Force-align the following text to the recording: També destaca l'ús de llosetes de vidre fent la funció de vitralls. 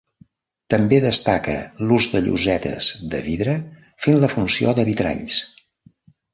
També 0.73 0.97
destaca 1.03 1.57
l'ús 1.91 2.07
de 2.15 2.23
llosetes 2.29 2.89
de 3.13 3.21
vidre 3.29 3.55
fent 4.07 4.21
la 4.25 4.33
funció 4.35 4.77
de 4.81 4.91
vitralls. 4.93 5.41